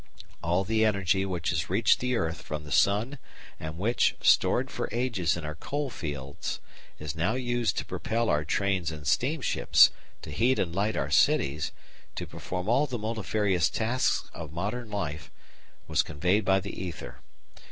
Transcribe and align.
All 0.41 0.63
the 0.63 0.83
energy 0.83 1.27
which 1.27 1.51
has 1.51 1.69
reached 1.69 1.99
the 1.99 2.15
earth 2.15 2.41
from 2.41 2.63
the 2.63 2.71
sun 2.71 3.19
and 3.59 3.77
which, 3.77 4.15
stored 4.19 4.71
for 4.71 4.89
ages 4.91 5.37
in 5.37 5.45
our 5.45 5.53
coal 5.53 5.91
fields, 5.91 6.59
is 6.97 7.15
now 7.15 7.35
used 7.35 7.77
to 7.77 7.85
propel 7.85 8.27
our 8.27 8.43
trains 8.43 8.91
and 8.91 9.05
steamships, 9.05 9.91
to 10.23 10.31
heat 10.31 10.57
and 10.57 10.73
light 10.73 10.95
our 10.95 11.11
cities, 11.11 11.71
to 12.15 12.25
perform 12.25 12.67
all 12.67 12.87
the 12.87 12.97
multifarious 12.97 13.69
tasks 13.69 14.27
of 14.33 14.51
modern 14.51 14.89
life, 14.89 15.29
was 15.87 16.01
conveyed 16.01 16.43
by 16.43 16.59
the 16.59 16.73
ether. 16.83 17.19